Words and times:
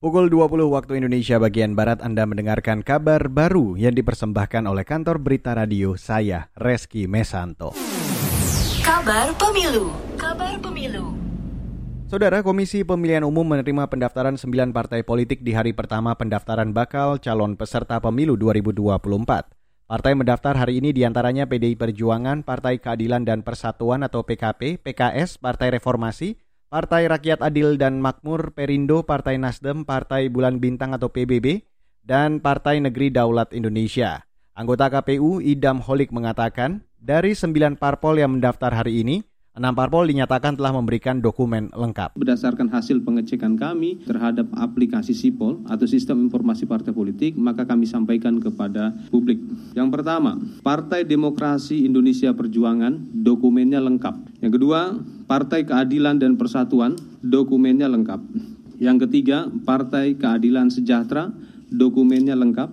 Pukul 0.00 0.32
20 0.32 0.64
waktu 0.72 0.96
Indonesia 0.96 1.36
bagian 1.36 1.76
Barat 1.76 2.00
Anda 2.00 2.24
mendengarkan 2.24 2.80
kabar 2.80 3.28
baru 3.28 3.76
yang 3.76 3.92
dipersembahkan 3.92 4.64
oleh 4.64 4.80
kantor 4.80 5.20
berita 5.20 5.52
radio 5.52 5.92
saya, 5.92 6.48
Reski 6.56 7.04
Mesanto. 7.04 7.76
Kabar 8.80 9.28
Pemilu 9.36 9.92
Kabar 10.16 10.56
Pemilu 10.56 11.12
Saudara 12.08 12.40
Komisi 12.40 12.80
Pemilihan 12.80 13.28
Umum 13.28 13.44
menerima 13.44 13.92
pendaftaran 13.92 14.40
9 14.40 14.72
partai 14.72 15.04
politik 15.04 15.44
di 15.44 15.52
hari 15.52 15.76
pertama 15.76 16.16
pendaftaran 16.16 16.72
bakal 16.72 17.20
calon 17.20 17.60
peserta 17.60 18.00
pemilu 18.00 18.40
2024. 18.40 19.04
Partai 19.84 20.12
mendaftar 20.16 20.56
hari 20.56 20.80
ini 20.80 20.96
di 20.96 21.04
antaranya 21.04 21.44
PDI 21.44 21.76
Perjuangan, 21.76 22.40
Partai 22.40 22.80
Keadilan 22.80 23.28
dan 23.28 23.44
Persatuan 23.44 24.00
atau 24.00 24.24
PKP, 24.24 24.80
PKS, 24.80 25.36
Partai 25.36 25.76
Reformasi, 25.76 26.40
Partai 26.70 27.10
Rakyat 27.10 27.42
Adil 27.42 27.74
dan 27.82 27.98
Makmur, 27.98 28.54
Perindo, 28.54 29.02
Partai 29.02 29.42
Nasdem, 29.42 29.82
Partai 29.82 30.30
Bulan 30.30 30.62
Bintang 30.62 30.94
atau 30.94 31.10
PBB, 31.10 31.66
dan 32.06 32.38
Partai 32.38 32.78
Negeri 32.78 33.10
Daulat 33.10 33.50
Indonesia. 33.50 34.22
Anggota 34.54 34.86
KPU 34.86 35.42
Idam 35.42 35.82
Holik 35.82 36.14
mengatakan, 36.14 36.86
dari 36.94 37.34
sembilan 37.34 37.74
parpol 37.74 38.22
yang 38.22 38.38
mendaftar 38.38 38.70
hari 38.70 39.02
ini, 39.02 39.18
Enam 39.50 39.74
parpol 39.74 40.06
dinyatakan 40.06 40.54
telah 40.54 40.70
memberikan 40.70 41.18
dokumen 41.18 41.74
lengkap. 41.74 42.14
Berdasarkan 42.14 42.70
hasil 42.70 43.02
pengecekan 43.02 43.58
kami 43.58 43.98
terhadap 44.06 44.46
aplikasi 44.54 45.10
SIPOL 45.10 45.66
atau 45.66 45.90
Sistem 45.90 46.22
Informasi 46.22 46.70
Partai 46.70 46.94
Politik, 46.94 47.34
maka 47.34 47.66
kami 47.66 47.82
sampaikan 47.82 48.38
kepada 48.38 48.94
publik. 49.10 49.42
Yang 49.74 49.90
pertama, 49.90 50.38
Partai 50.62 51.02
Demokrasi 51.02 51.82
Indonesia 51.82 52.30
Perjuangan 52.30 52.94
dokumennya 53.10 53.82
lengkap. 53.82 54.38
Yang 54.38 54.52
kedua, 54.54 54.94
Partai 55.26 55.66
Keadilan 55.66 56.22
dan 56.22 56.38
Persatuan 56.38 56.94
dokumennya 57.18 57.90
lengkap. 57.90 58.22
Yang 58.78 59.10
ketiga, 59.10 59.50
Partai 59.66 60.14
Keadilan 60.14 60.70
Sejahtera 60.70 61.26
dokumennya 61.74 62.38
lengkap. 62.38 62.70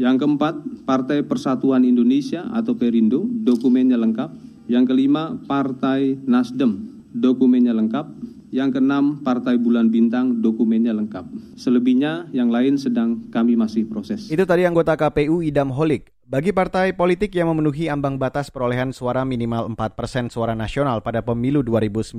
Yang 0.00 0.24
keempat, 0.24 0.54
Partai 0.88 1.20
Persatuan 1.20 1.84
Indonesia 1.84 2.48
atau 2.48 2.72
Perindo 2.80 3.28
dokumennya 3.28 4.00
lengkap. 4.00 4.53
Yang 4.64 4.96
kelima, 4.96 5.36
Partai 5.44 6.16
Nasdem, 6.24 7.04
dokumennya 7.12 7.76
lengkap. 7.76 8.06
Yang 8.54 8.78
keenam, 8.78 9.20
Partai 9.20 9.58
Bulan 9.58 9.90
Bintang, 9.90 10.40
dokumennya 10.40 10.94
lengkap. 10.96 11.26
Selebihnya, 11.58 12.32
yang 12.32 12.48
lain 12.48 12.80
sedang 12.80 13.28
kami 13.28 13.58
masih 13.58 13.84
proses. 13.84 14.30
Itu 14.30 14.46
tadi 14.46 14.64
anggota 14.64 14.96
KPU 14.96 15.44
Idam 15.44 15.74
Holik. 15.74 16.14
Bagi 16.24 16.56
partai 16.56 16.96
politik 16.96 17.36
yang 17.36 17.52
memenuhi 17.52 17.92
ambang 17.92 18.16
batas 18.16 18.48
perolehan 18.48 18.96
suara 18.96 19.28
minimal 19.28 19.68
4% 19.76 20.32
suara 20.32 20.56
nasional 20.56 21.04
pada 21.04 21.20
pemilu 21.20 21.60
2019, 21.60 22.16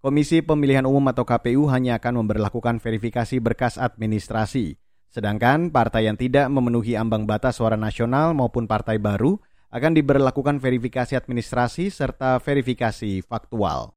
Komisi 0.00 0.40
Pemilihan 0.40 0.88
Umum 0.88 1.04
atau 1.12 1.28
KPU 1.28 1.68
hanya 1.68 2.00
akan 2.00 2.24
memperlakukan 2.24 2.80
verifikasi 2.80 3.38
berkas 3.38 3.76
administrasi. 3.76 4.80
Sedangkan 5.12 5.68
partai 5.68 6.08
yang 6.08 6.16
tidak 6.16 6.48
memenuhi 6.48 6.96
ambang 6.96 7.28
batas 7.28 7.60
suara 7.60 7.76
nasional 7.76 8.32
maupun 8.32 8.64
partai 8.64 8.96
baru 8.96 9.36
akan 9.72 9.96
diberlakukan 9.96 10.60
verifikasi 10.60 11.16
administrasi 11.16 11.88
serta 11.88 12.36
verifikasi 12.38 13.24
faktual. 13.24 13.96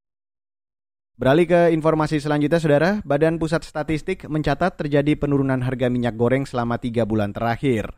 Beralih 1.15 1.47
ke 1.47 1.61
informasi 1.71 2.19
selanjutnya, 2.19 2.59
Saudara. 2.59 2.91
Badan 3.07 3.39
Pusat 3.39 3.63
Statistik 3.67 4.27
mencatat 4.27 4.75
terjadi 4.75 5.15
penurunan 5.15 5.63
harga 5.63 5.87
minyak 5.87 6.15
goreng 6.19 6.43
selama 6.43 6.75
tiga 6.75 7.07
bulan 7.07 7.31
terakhir. 7.31 7.91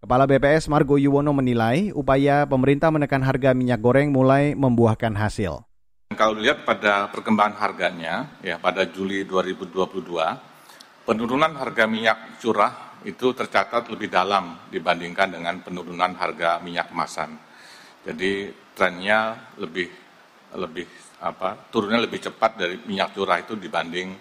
Kepala 0.00 0.24
BPS 0.24 0.72
Margo 0.72 0.96
Yuwono 0.96 1.36
menilai 1.36 1.92
upaya 1.92 2.48
pemerintah 2.48 2.88
menekan 2.88 3.20
harga 3.20 3.52
minyak 3.52 3.76
goreng 3.76 4.08
mulai 4.08 4.56
membuahkan 4.56 5.12
hasil. 5.14 5.68
Kalau 6.16 6.36
dilihat 6.36 6.64
pada 6.64 7.12
perkembangan 7.12 7.60
harganya, 7.60 8.40
ya 8.40 8.56
pada 8.56 8.88
Juli 8.88 9.24
2022, 9.28 10.02
penurunan 11.02 11.52
harga 11.58 11.84
minyak 11.90 12.38
curah 12.38 12.98
itu 13.02 13.34
tercatat 13.34 13.90
lebih 13.90 14.06
dalam 14.06 14.70
dibandingkan 14.70 15.34
dengan 15.34 15.58
penurunan 15.62 16.14
harga 16.14 16.62
minyak 16.62 16.90
kemasan. 16.94 17.34
Jadi 18.02 18.50
trennya 18.74 19.52
lebih 19.58 19.90
lebih 20.58 20.86
apa 21.22 21.70
turunnya 21.70 22.02
lebih 22.02 22.18
cepat 22.18 22.58
dari 22.58 22.76
minyak 22.82 23.14
curah 23.14 23.38
itu 23.38 23.54
dibanding 23.54 24.14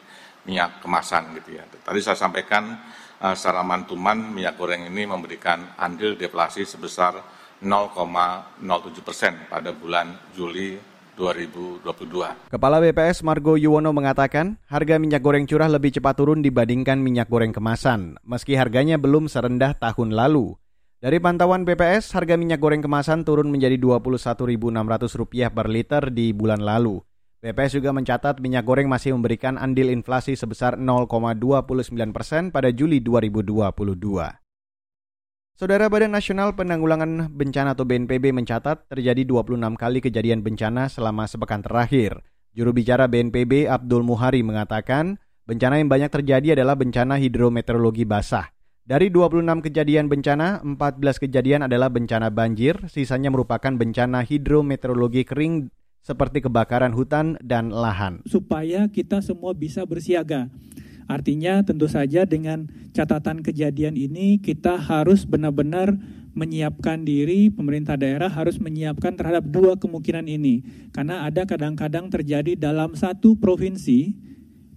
minyak 0.46 0.82
kemasan 0.82 1.38
gitu 1.38 1.58
ya. 1.58 1.66
Tadi 1.70 2.00
saya 2.02 2.18
sampaikan 2.18 2.78
uh, 3.22 3.36
secara 3.38 3.62
mantuman 3.62 4.18
minyak 4.18 4.58
goreng 4.58 4.90
ini 4.90 5.06
memberikan 5.06 5.78
andil 5.78 6.18
deflasi 6.18 6.66
sebesar 6.66 7.18
0,07 7.62 9.06
persen 9.06 9.34
pada 9.46 9.70
bulan 9.70 10.34
Juli 10.34 10.91
2022. 11.22 12.50
Kepala 12.50 12.82
BPS 12.82 13.22
Margo 13.22 13.54
Yuwono 13.54 13.94
mengatakan, 13.94 14.58
harga 14.66 14.98
minyak 14.98 15.22
goreng 15.22 15.46
curah 15.46 15.70
lebih 15.70 15.94
cepat 15.94 16.18
turun 16.18 16.42
dibandingkan 16.42 16.98
minyak 16.98 17.30
goreng 17.30 17.54
kemasan, 17.54 18.18
meski 18.26 18.58
harganya 18.58 18.98
belum 18.98 19.30
serendah 19.30 19.78
tahun 19.78 20.18
lalu. 20.18 20.58
Dari 20.98 21.22
pantauan 21.22 21.62
BPS, 21.62 22.18
harga 22.18 22.34
minyak 22.38 22.58
goreng 22.58 22.82
kemasan 22.82 23.22
turun 23.22 23.54
menjadi 23.54 23.78
Rp21.600 23.78 25.54
per 25.54 25.68
liter 25.70 26.10
di 26.10 26.34
bulan 26.34 26.66
lalu. 26.66 27.02
BPS 27.42 27.82
juga 27.82 27.90
mencatat 27.90 28.38
minyak 28.38 28.66
goreng 28.66 28.86
masih 28.86 29.18
memberikan 29.18 29.58
andil 29.58 29.90
inflasi 29.90 30.38
sebesar 30.38 30.78
0,29 30.78 32.14
persen 32.14 32.54
pada 32.54 32.70
Juli 32.70 33.02
2022. 33.02 34.42
Saudara 35.60 35.94
Badan 35.94 36.16
Nasional 36.16 36.58
Penanggulangan 36.58 37.30
Bencana 37.38 37.78
atau 37.78 37.86
BNPB 37.86 38.34
mencatat 38.34 38.88
terjadi 38.90 39.22
26 39.28 39.62
kali 39.78 40.00
kejadian 40.02 40.42
bencana 40.42 40.90
selama 40.90 41.30
sepekan 41.30 41.62
terakhir. 41.62 42.24
Juru 42.58 42.74
bicara 42.74 43.06
BNPB 43.06 43.70
Abdul 43.70 44.02
Muhari 44.02 44.42
mengatakan, 44.42 45.22
bencana 45.46 45.78
yang 45.78 45.86
banyak 45.86 46.10
terjadi 46.10 46.58
adalah 46.58 46.74
bencana 46.74 47.22
hidrometeorologi 47.22 48.10
basah. 48.10 48.50
Dari 48.82 49.14
26 49.14 49.62
kejadian 49.62 50.10
bencana, 50.10 50.66
14 50.66 51.22
kejadian 51.22 51.70
adalah 51.70 51.94
bencana 51.94 52.34
banjir, 52.34 52.82
sisanya 52.90 53.30
merupakan 53.30 53.70
bencana 53.70 54.26
hidrometeorologi 54.26 55.30
kering 55.30 55.70
seperti 56.02 56.42
kebakaran 56.42 56.98
hutan 56.98 57.38
dan 57.46 57.70
lahan. 57.70 58.26
Supaya 58.26 58.90
kita 58.90 59.22
semua 59.22 59.54
bisa 59.54 59.86
bersiaga. 59.86 60.50
Artinya 61.10 61.62
tentu 61.62 61.86
saja 61.86 62.26
dengan 62.26 62.70
catatan 62.92 63.42
kejadian 63.42 63.96
ini 63.96 64.38
kita 64.42 64.78
harus 64.78 65.24
benar-benar 65.24 65.96
menyiapkan 66.32 67.04
diri, 67.04 67.52
pemerintah 67.52 68.00
daerah 68.00 68.32
harus 68.32 68.56
menyiapkan 68.58 69.20
terhadap 69.20 69.44
dua 69.48 69.76
kemungkinan 69.76 70.28
ini. 70.32 70.64
Karena 70.96 71.28
ada 71.28 71.44
kadang-kadang 71.44 72.08
terjadi 72.08 72.56
dalam 72.56 72.96
satu 72.96 73.36
provinsi, 73.36 74.16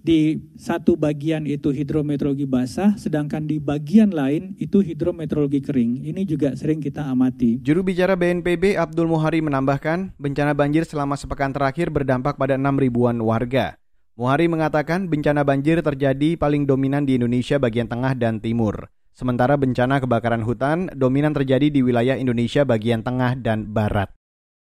di 0.04 0.36
satu 0.60 1.00
bagian 1.00 1.48
itu 1.48 1.72
hidrometeorologi 1.72 2.44
basah, 2.44 2.92
sedangkan 3.00 3.48
di 3.48 3.56
bagian 3.56 4.12
lain 4.12 4.52
itu 4.60 4.84
hidrometeorologi 4.84 5.64
kering. 5.64 6.04
Ini 6.04 6.28
juga 6.28 6.52
sering 6.60 6.84
kita 6.84 7.08
amati. 7.08 7.56
Juru 7.64 7.80
bicara 7.80 8.12
BNPB 8.12 8.76
Abdul 8.76 9.08
Muhari 9.08 9.40
menambahkan, 9.40 10.12
bencana 10.20 10.52
banjir 10.52 10.84
selama 10.84 11.16
sepekan 11.16 11.56
terakhir 11.56 11.88
berdampak 11.88 12.36
pada 12.36 12.60
6 12.60 12.68
ribuan 12.76 13.16
warga. 13.24 13.80
Muhari 14.14 14.46
mengatakan 14.46 15.10
bencana 15.10 15.42
banjir 15.42 15.82
terjadi 15.82 16.38
paling 16.38 16.70
dominan 16.70 17.02
di 17.02 17.18
Indonesia 17.18 17.58
bagian 17.58 17.90
tengah 17.90 18.14
dan 18.14 18.38
timur. 18.38 18.86
Sementara 19.10 19.58
bencana 19.58 19.98
kebakaran 19.98 20.46
hutan 20.46 20.86
dominan 20.94 21.34
terjadi 21.34 21.66
di 21.66 21.82
wilayah 21.82 22.14
Indonesia 22.14 22.62
bagian 22.62 23.02
tengah 23.02 23.34
dan 23.34 23.74
barat. 23.74 24.14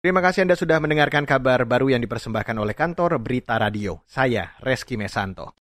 Terima 0.04 0.20
kasih 0.20 0.44
Anda 0.44 0.60
sudah 0.60 0.76
mendengarkan 0.84 1.24
kabar 1.24 1.64
baru 1.64 1.96
yang 1.96 2.04
dipersembahkan 2.04 2.52
oleh 2.52 2.76
kantor 2.76 3.16
Berita 3.16 3.56
Radio. 3.56 4.04
Saya 4.04 4.52
Reski 4.60 5.00
Mesanto. 5.00 5.56